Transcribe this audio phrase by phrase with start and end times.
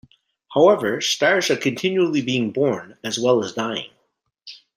[0.55, 3.91] However, stars are continually being born as well as dying.